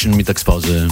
Rhythmischen 0.00 0.16
Mittagspause. 0.16 0.88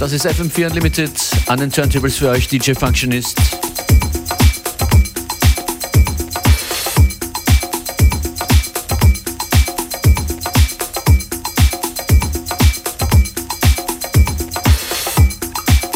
Das 0.00 0.10
ist 0.10 0.26
FM4 0.26 0.66
Unlimited 0.66 1.12
an 1.46 1.60
den 1.60 1.70
Turntables 1.70 2.16
für 2.16 2.30
euch, 2.30 2.48
DJ 2.48 2.72
Functionist. 2.72 3.36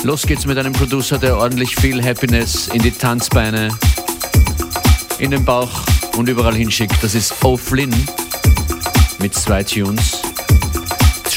Los 0.04 0.22
geht's 0.22 0.46
mit 0.46 0.58
einem 0.58 0.72
Producer, 0.74 1.18
der 1.18 1.38
ordentlich 1.38 1.74
viel 1.74 2.04
Happiness 2.04 2.68
in 2.68 2.82
die 2.82 2.92
Tanzbeine, 2.92 3.70
in 5.18 5.32
den 5.32 5.44
Bauch 5.44 5.82
und 6.16 6.28
überall 6.28 6.54
hinschickt. 6.54 7.02
Das 7.02 7.16
ist 7.16 7.32
O'Flynn 7.42 7.92
mit 9.18 9.34
zwei 9.34 9.64
Tunes. 9.64 10.31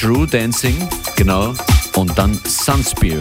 True 0.06 0.28
Dancing, 0.28 0.78
genau, 1.16 1.56
und 1.96 2.16
dann 2.16 2.40
Sunspear. 2.46 3.20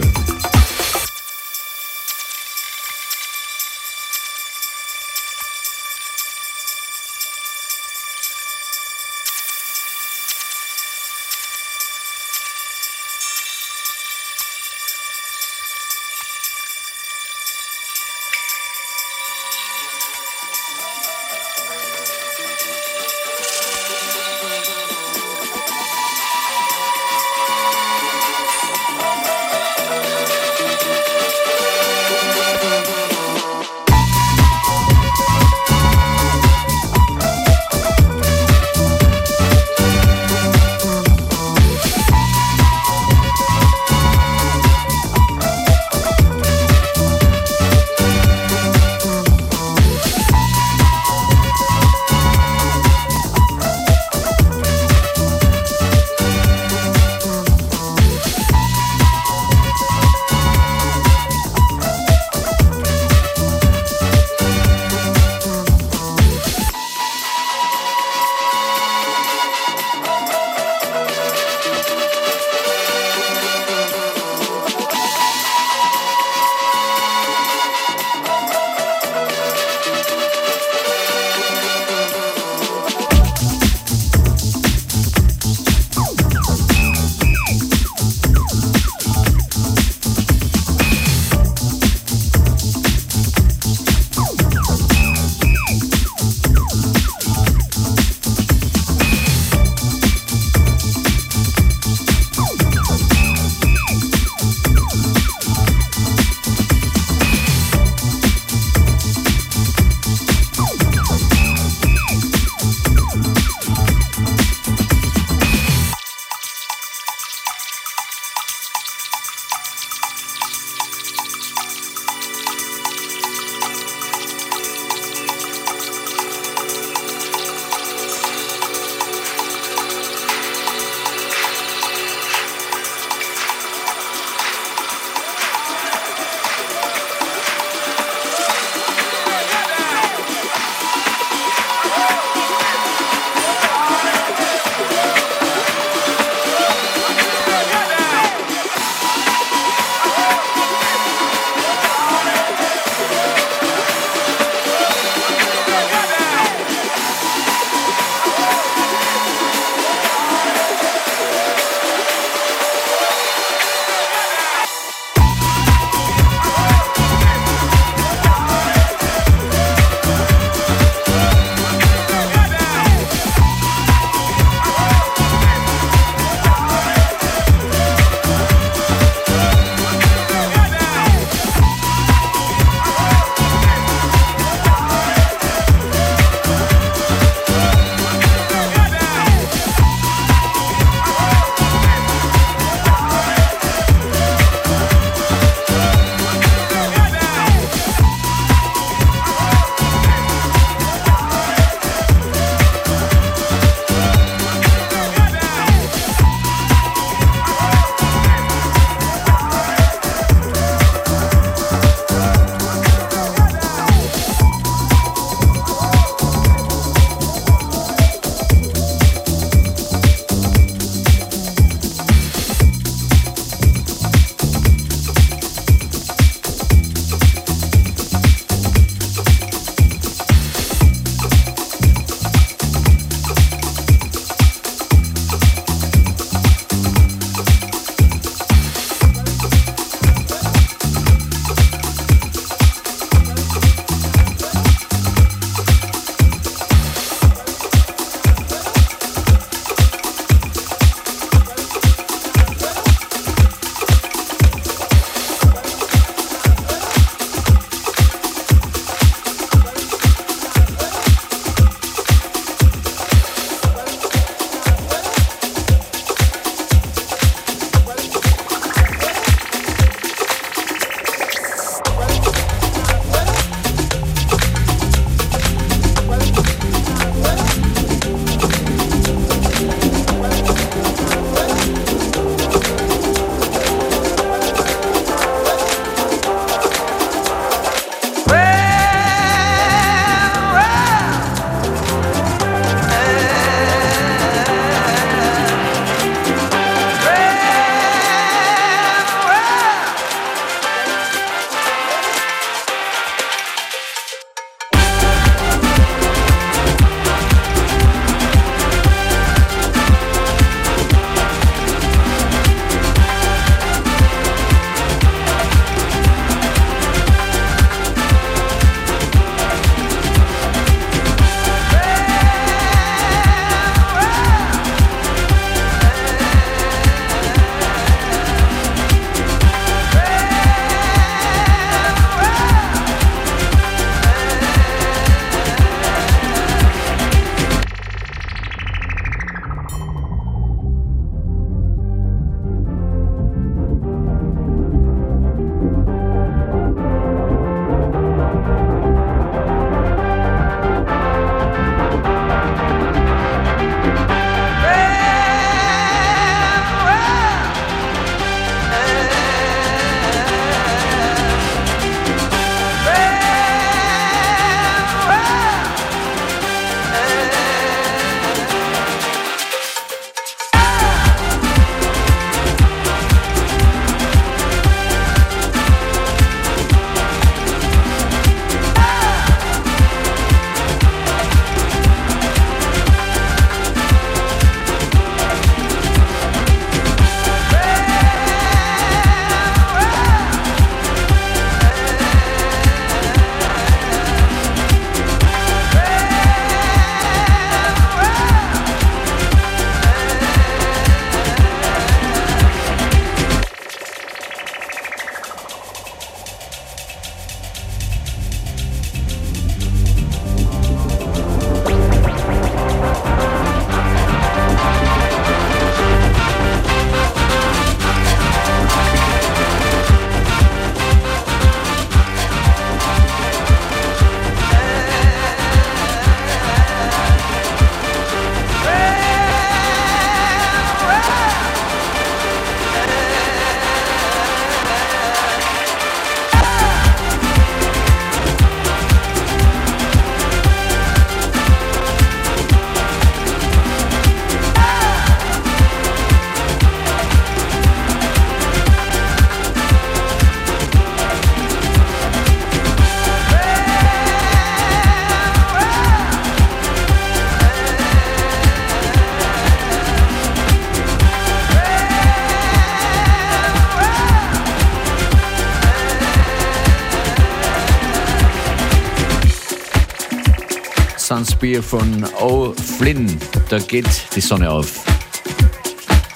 Sunspear 471.55 471.63
von 471.63 472.03
O'Flynn. 472.19 473.17
Da 473.49 473.59
geht 473.59 473.87
die 474.15 474.21
Sonne 474.21 474.49
auf. 474.49 474.83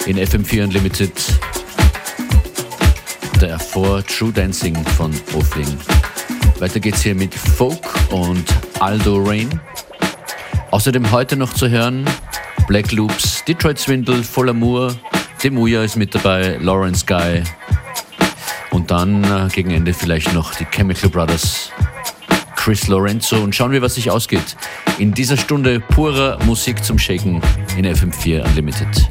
In 0.06 0.18
FM4 0.18 0.64
Unlimited. 0.64 1.14
Davor 3.40 4.04
True 4.06 4.34
Dancing 4.34 4.76
von 4.98 5.14
O'Flynn. 5.34 5.78
Weiter 6.60 6.80
geht's 6.80 7.02
hier 7.02 7.16
mit 7.16 7.34
Folk 7.34 7.86
und 8.12 8.44
Aldo 8.80 9.24
Rain. 9.24 9.62
Außerdem 10.72 11.10
heute 11.12 11.38
noch 11.38 11.54
zu 11.54 11.70
hören 11.70 12.06
Black 12.68 12.92
Loops, 12.92 13.44
Detroit 13.46 13.80
Swindle, 13.80 14.24
Voll 14.24 14.50
Amour, 14.50 14.96
Demuya 15.42 15.84
ist 15.84 15.96
mit 15.96 16.14
dabei, 16.14 16.58
Lawrence 16.60 17.06
Guy 17.06 17.44
und 18.72 18.92
dann 18.92 19.24
äh, 19.24 19.48
gegen 19.54 19.72
Ende 19.72 19.94
vielleicht 19.94 20.34
noch 20.34 20.54
die 20.56 20.66
Chemical 20.66 21.10
Brothers, 21.10 21.72
Chris 22.56 22.88
Lorenzo 22.88 23.38
und 23.38 23.56
schauen 23.56 23.72
wir, 23.72 23.82
was 23.82 23.96
sich 23.96 24.12
ausgeht. 24.12 24.56
In 25.00 25.14
dieser 25.14 25.38
Stunde 25.38 25.80
purer 25.80 26.38
Musik 26.44 26.84
zum 26.84 27.00
Shaken 27.00 27.42
in 27.78 27.86
FM4 27.86 28.46
Unlimited. 28.46 29.10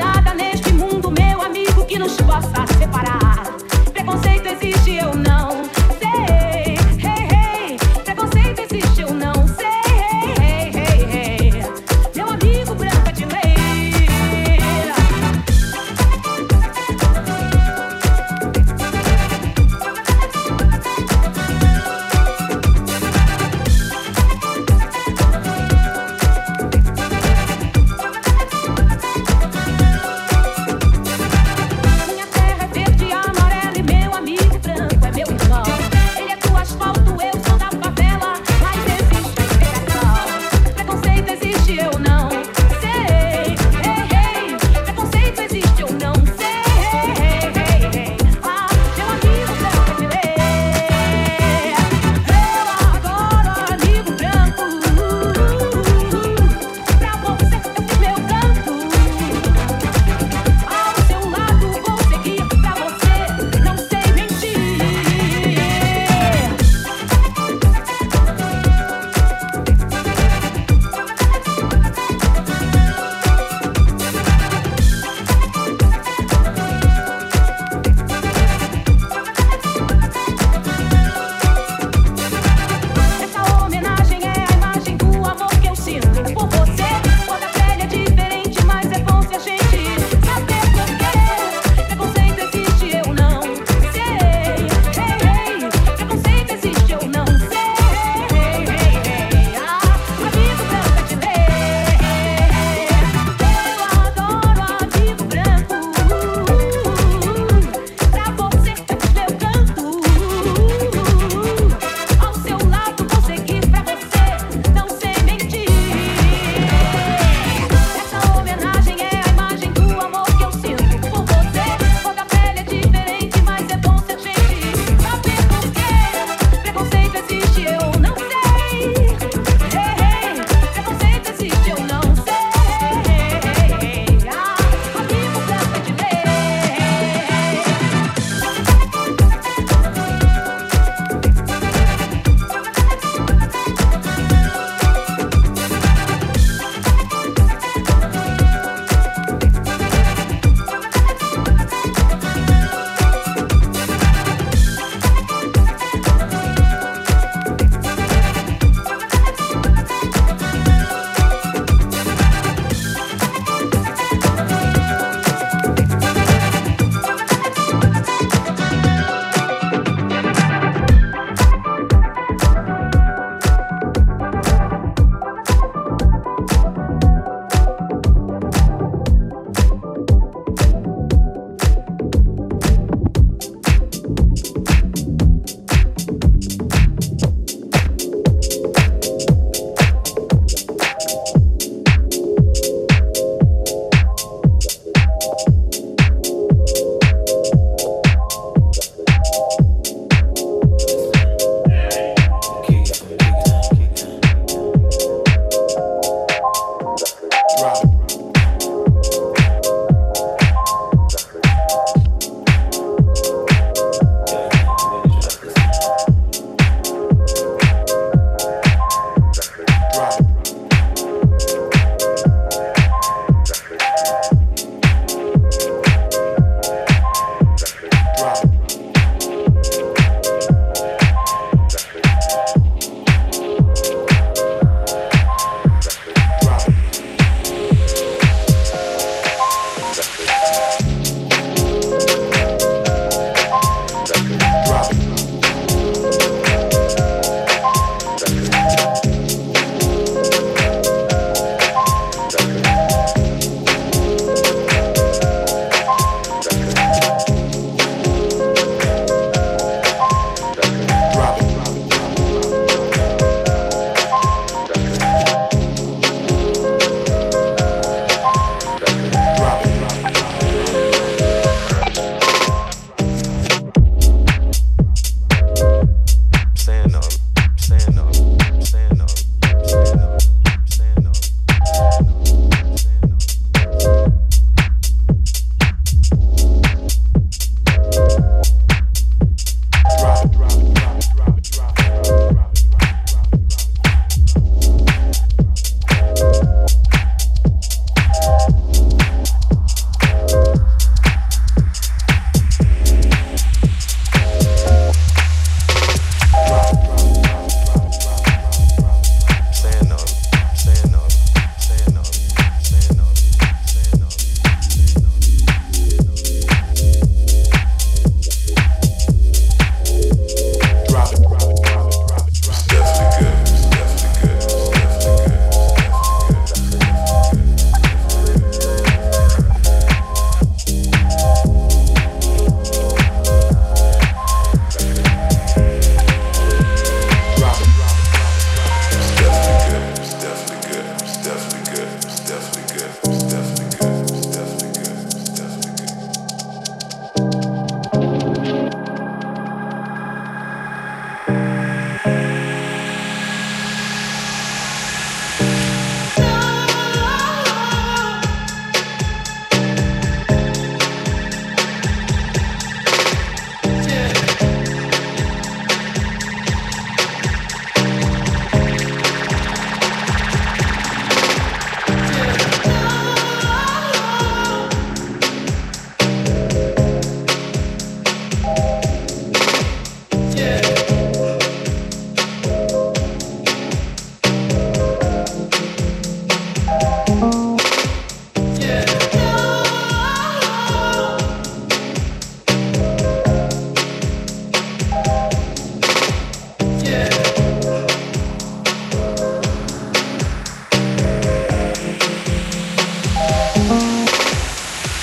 nada 0.00 0.32
neste 0.32 0.72
mundo, 0.72 1.10
meu 1.10 1.42
amigo, 1.42 1.84
que 1.84 1.98
nos 1.98 2.16
possa 2.16 2.66
separar. 2.78 3.29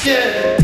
Yeah. 0.07 0.56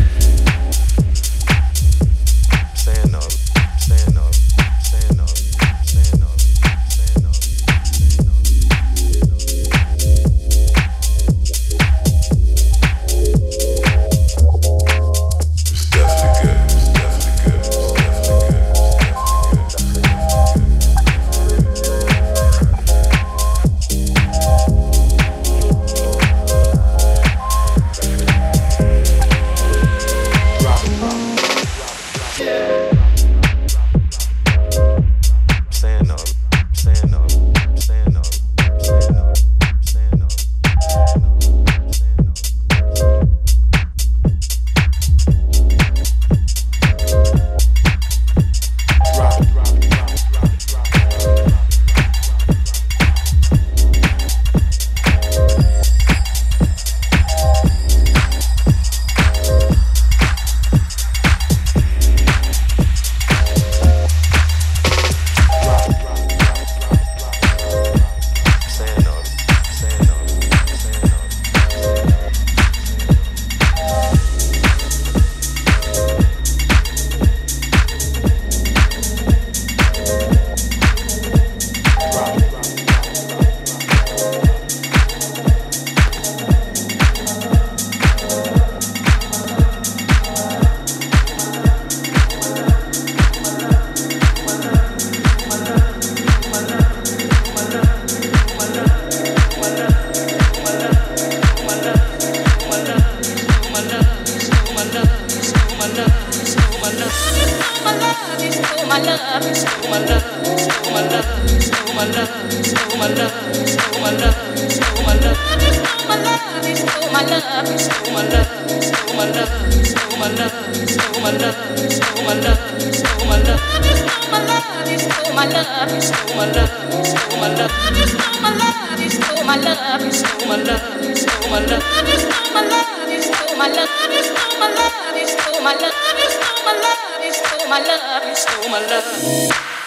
my 137.74 137.80
love, 137.80 138.24
you 138.24 138.36
stole 138.36 138.68
my 138.70 138.80
love 138.86 139.83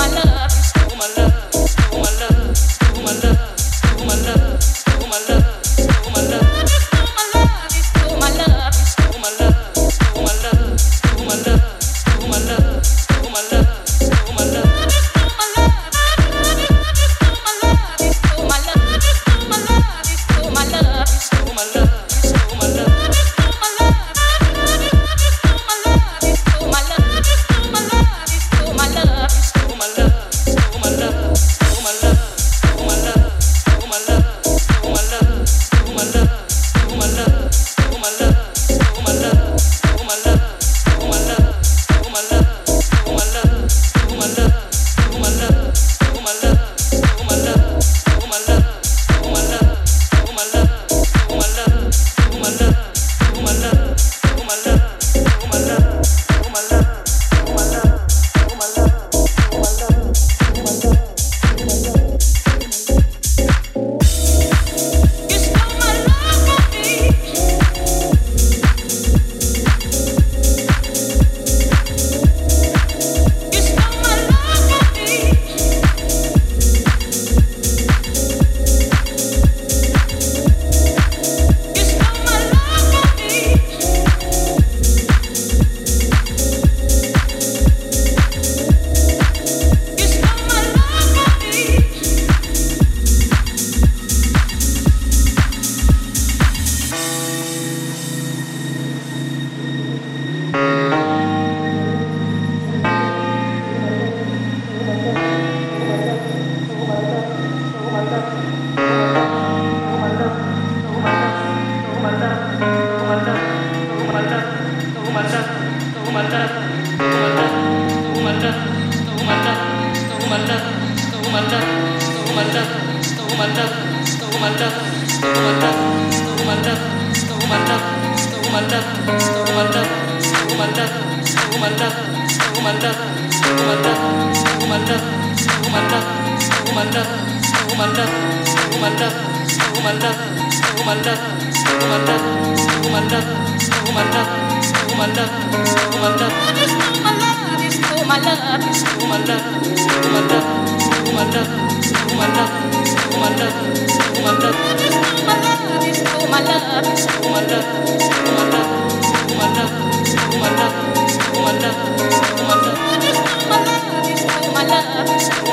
my 0.00 0.08
love. 0.08 0.39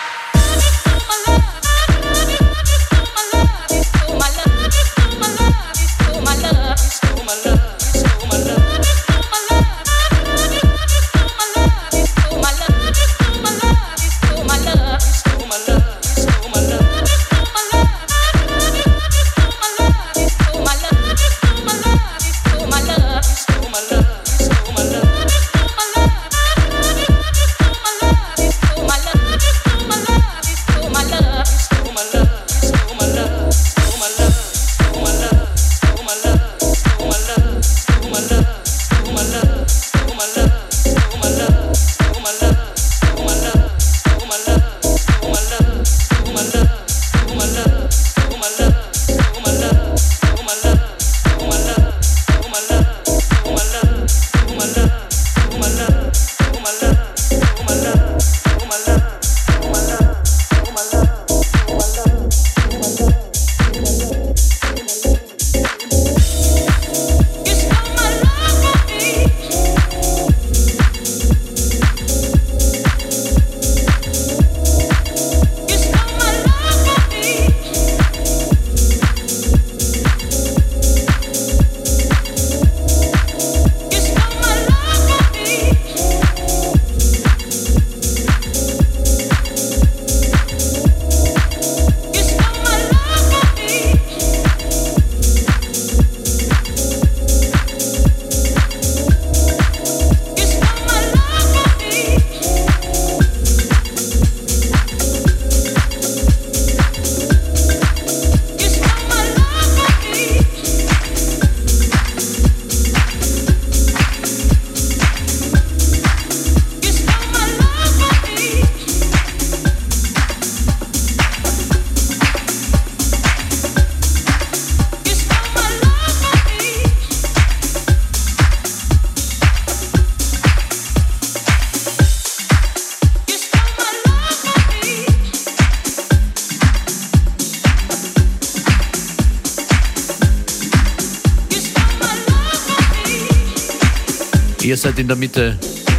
Seid 144.94 145.00
in 145.00 145.08
der 145.08 145.16
Mitte 145.16 145.58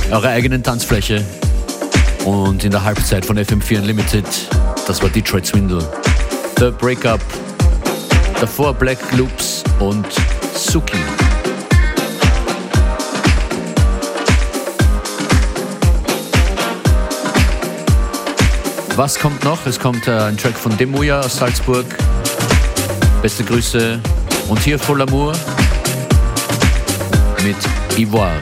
eurer 0.10 0.30
eigenen 0.30 0.64
Tanzfläche 0.64 1.22
und 2.24 2.64
in 2.64 2.72
der 2.72 2.84
Halbzeit 2.84 3.26
von 3.26 3.38
FM4 3.38 3.80
Unlimited, 3.80 4.26
das 4.88 5.02
war 5.02 5.10
Detroit 5.10 5.46
Swindle. 5.46 5.86
The 6.58 6.72
Breakup, 6.72 7.20
davor 8.40 8.74
Black 8.74 9.00
Loops 9.18 9.64
und 9.80 10.06
Suki. 10.56 10.98
Was 18.96 19.20
kommt 19.20 19.44
noch? 19.44 19.66
Es 19.66 19.78
kommt 19.78 20.08
äh, 20.08 20.12
ein 20.12 20.38
Track 20.38 20.56
von 20.56 20.78
Demuya 20.78 21.20
aus 21.20 21.36
Salzburg. 21.36 21.86
Beste 23.22 23.44
Grüße. 23.44 24.00
Und 24.48 24.60
hier 24.60 24.80
Full 24.80 25.02
Amour 25.02 25.34
mit 27.44 27.58
Ivoire. 27.98 28.40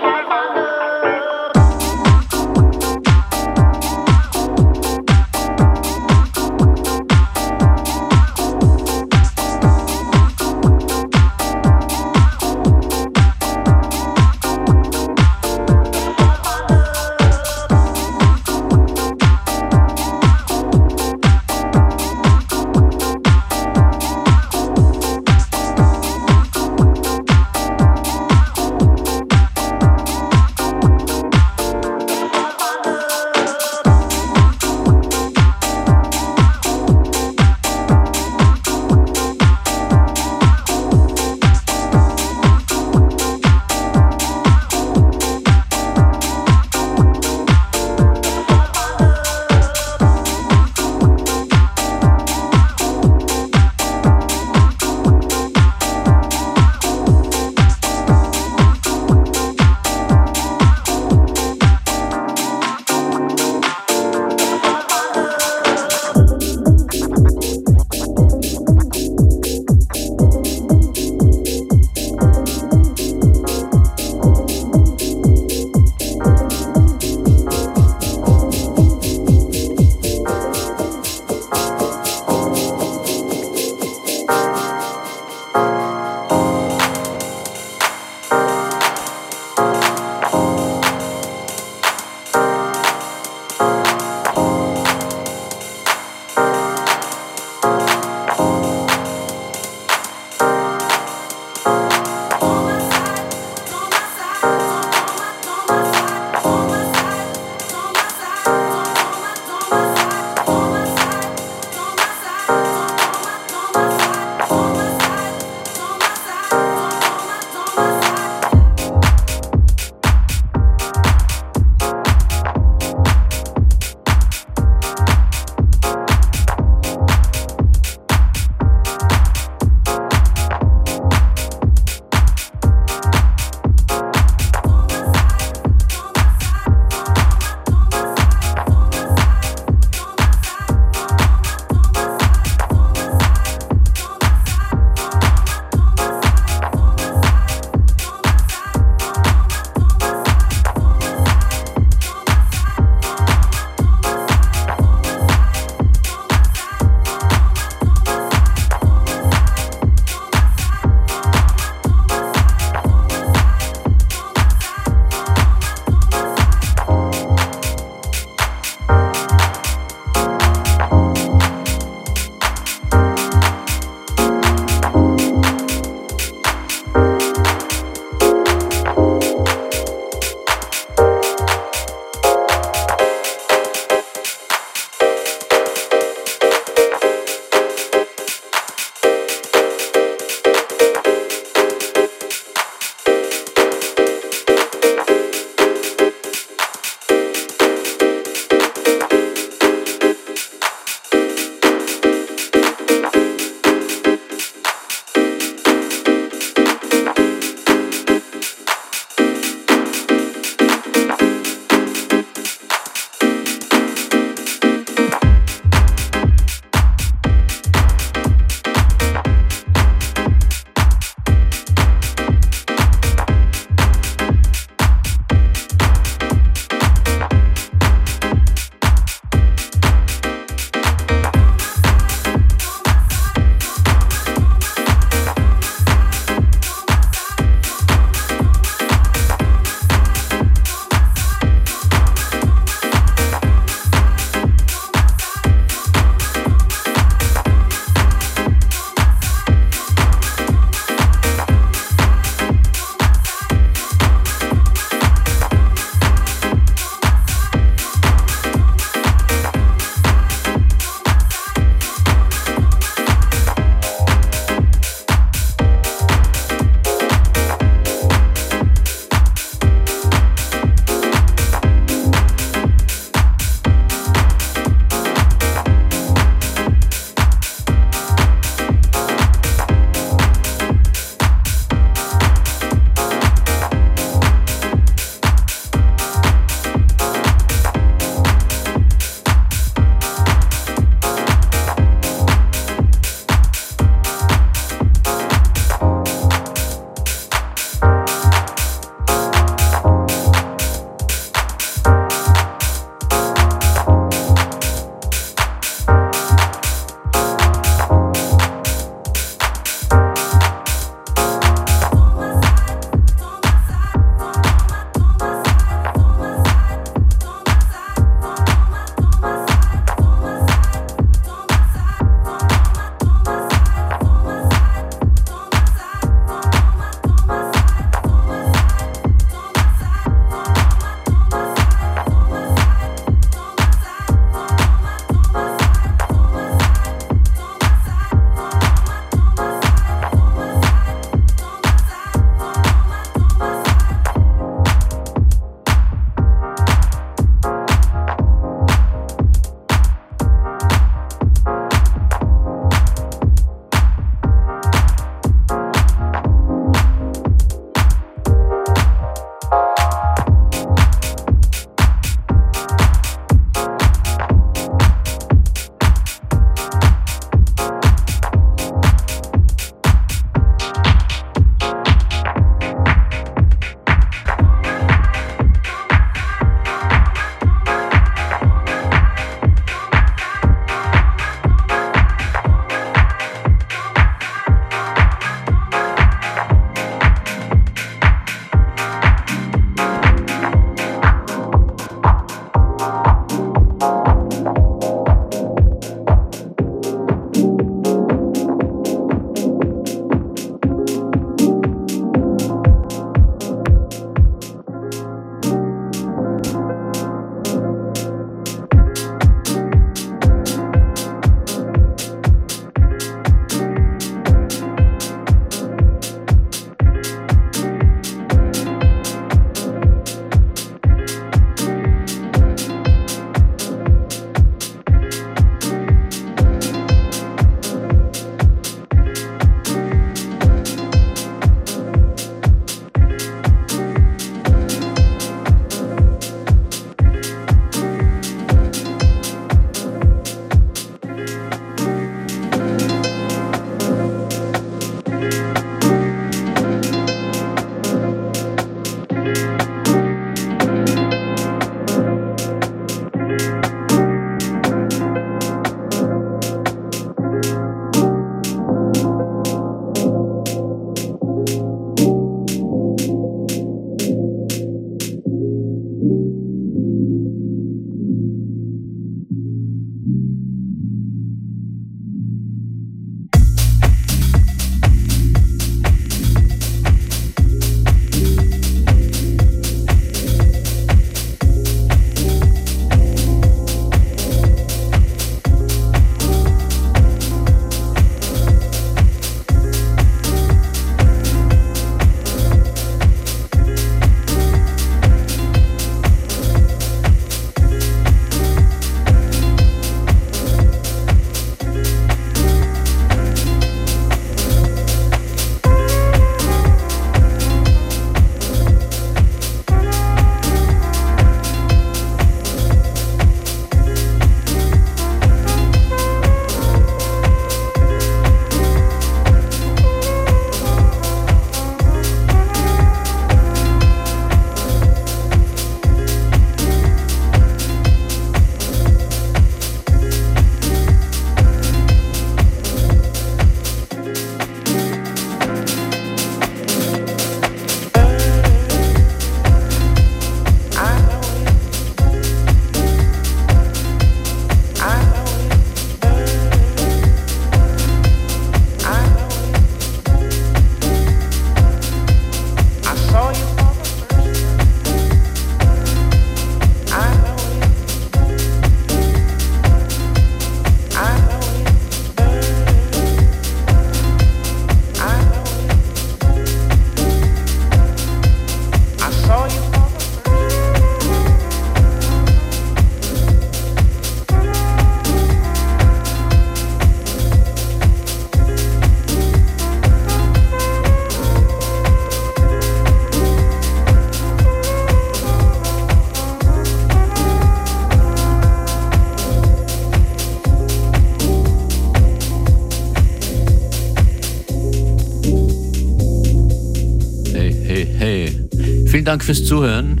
Dank 599.12 599.24
fürs 599.24 599.44
Zuhören. 599.44 600.00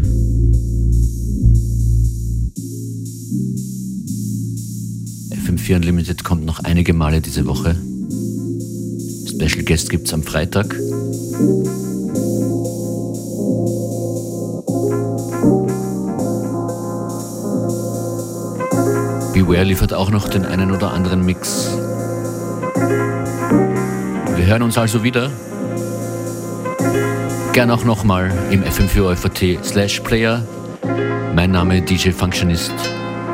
FM4 5.32 5.76
Unlimited 5.76 6.24
kommt 6.24 6.46
noch 6.46 6.60
einige 6.60 6.94
Male 6.94 7.20
diese 7.20 7.44
Woche. 7.44 7.76
Special 9.28 9.66
Guest 9.66 9.90
gibt's 9.90 10.14
am 10.14 10.22
Freitag. 10.22 10.70
Beware 19.34 19.64
liefert 19.64 19.92
auch 19.92 20.10
noch 20.10 20.28
den 20.28 20.46
einen 20.46 20.70
oder 20.70 20.90
anderen 20.90 21.22
Mix. 21.26 21.68
Wir 24.36 24.46
hören 24.46 24.62
uns 24.62 24.78
also 24.78 25.02
wieder. 25.02 25.30
Gern 27.52 27.70
auch 27.70 27.84
nochmal 27.84 28.32
im 28.50 28.62
FM4 28.62 29.62
slash 29.62 30.00
Player. 30.00 30.42
Mein 31.34 31.50
Name 31.50 31.82
DJ 31.82 32.10
Functionist. 32.10 32.72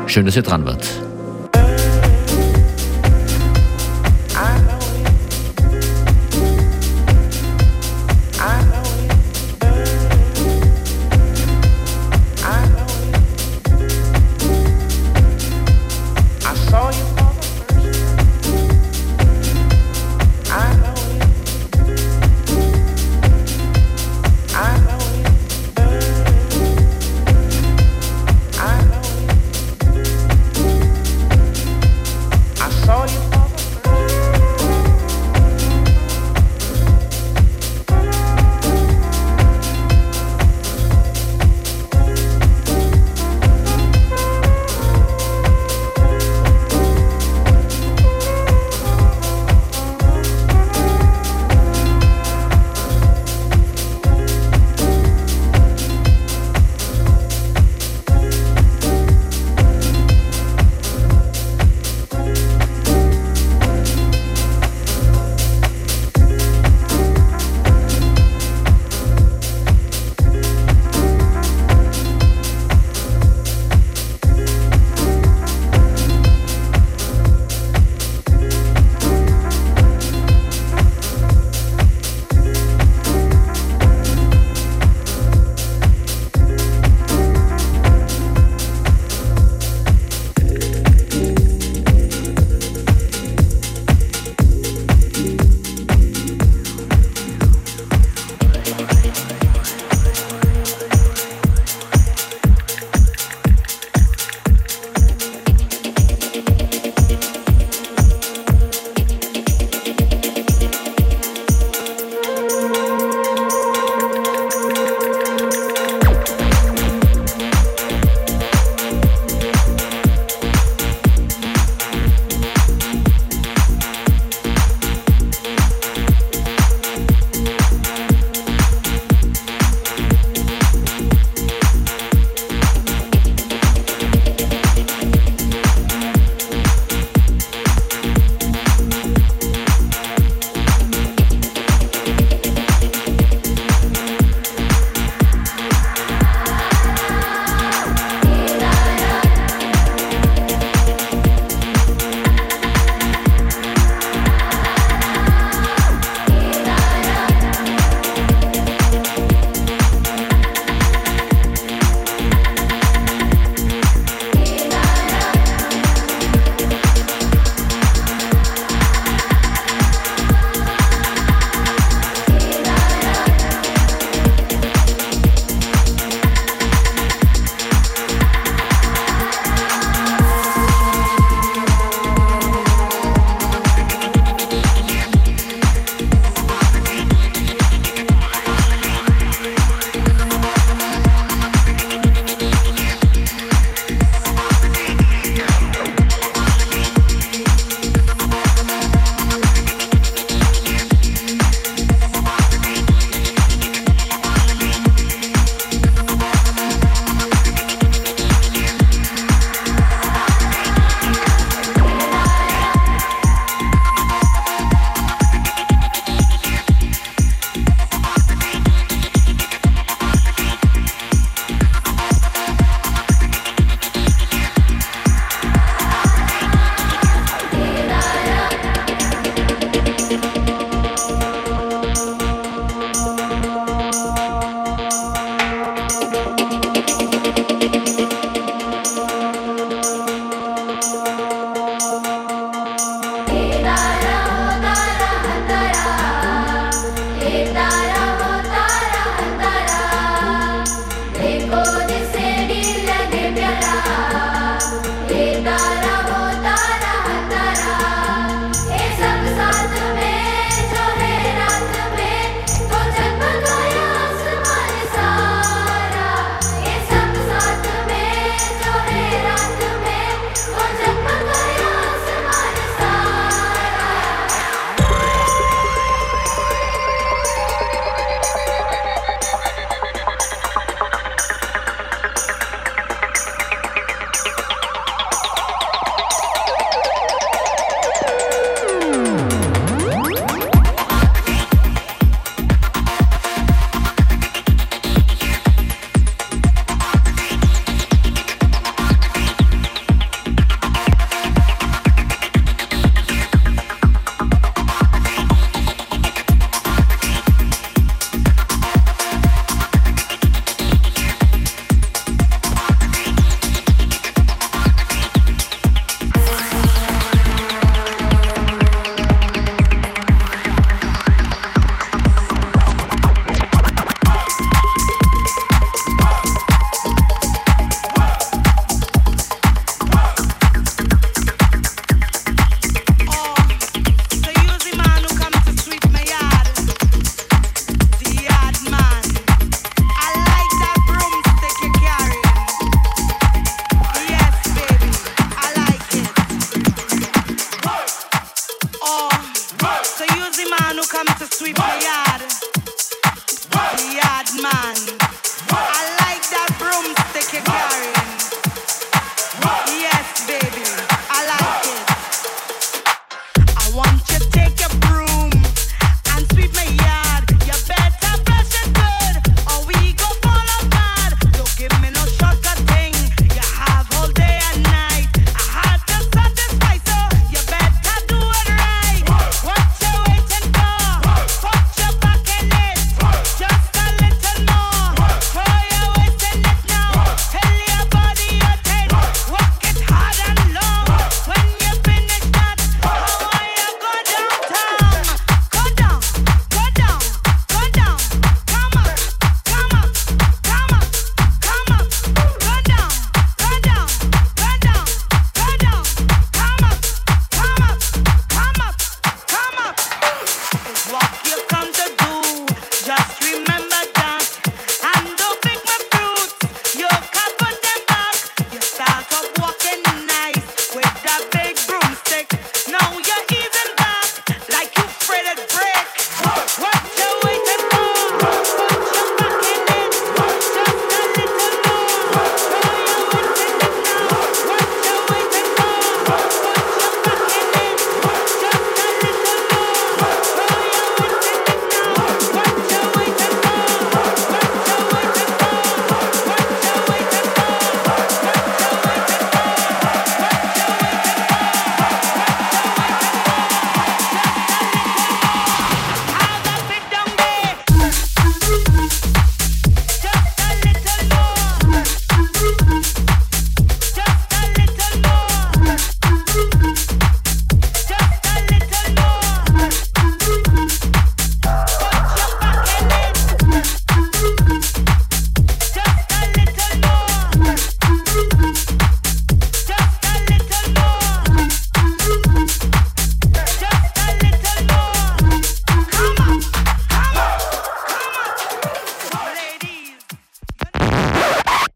Schön, 0.07 0.25
dass 0.25 0.35
ihr 0.35 0.41
dran 0.41 0.65
wart. 0.65 1.08